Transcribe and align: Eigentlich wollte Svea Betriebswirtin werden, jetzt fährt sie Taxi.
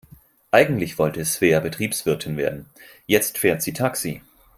Eigentlich 0.49 0.97
wollte 0.97 1.23
Svea 1.23 1.59
Betriebswirtin 1.59 2.35
werden, 2.35 2.65
jetzt 3.05 3.37
fährt 3.37 3.61
sie 3.61 3.71
Taxi. 3.73 4.23